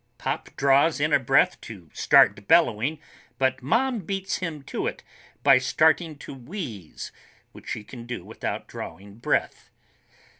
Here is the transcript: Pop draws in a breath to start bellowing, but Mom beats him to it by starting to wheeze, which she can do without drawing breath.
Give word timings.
Pop 0.17 0.49
draws 0.55 0.99
in 0.99 1.13
a 1.13 1.19
breath 1.19 1.61
to 1.61 1.91
start 1.93 2.47
bellowing, 2.47 2.97
but 3.37 3.61
Mom 3.61 3.99
beats 3.99 4.37
him 4.37 4.63
to 4.63 4.87
it 4.87 5.03
by 5.43 5.59
starting 5.59 6.17
to 6.17 6.33
wheeze, 6.33 7.11
which 7.51 7.69
she 7.69 7.83
can 7.83 8.07
do 8.07 8.25
without 8.25 8.65
drawing 8.67 9.19
breath. 9.19 9.69